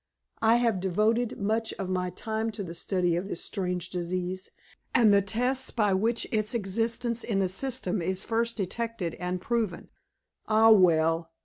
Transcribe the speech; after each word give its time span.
I 0.41 0.55
have 0.55 0.79
devoted 0.79 1.37
much 1.37 1.73
of 1.75 1.87
my 1.87 2.09
time 2.09 2.49
to 2.53 2.63
the 2.63 2.73
study 2.73 3.15
of 3.15 3.27
this 3.27 3.43
strange 3.43 3.91
disease 3.91 4.49
and 4.95 5.13
the 5.13 5.21
tests 5.21 5.69
by 5.69 5.93
which 5.93 6.25
its 6.31 6.55
existence 6.55 7.23
in 7.23 7.37
the 7.37 7.47
system 7.47 8.01
is 8.01 8.23
first 8.23 8.57
detected 8.57 9.13
and 9.19 9.39
proven. 9.39 9.89
Ah, 10.47 10.71
well!" 10.71 11.29